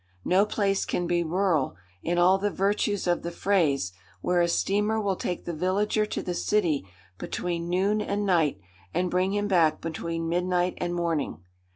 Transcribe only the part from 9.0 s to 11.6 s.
bring him back between midnight and morning.